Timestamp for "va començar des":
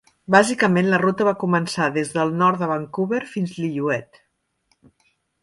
1.27-2.09